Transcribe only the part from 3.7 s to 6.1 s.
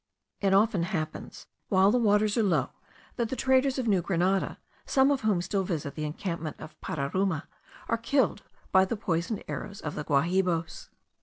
of New Grenada, some of whom still visit the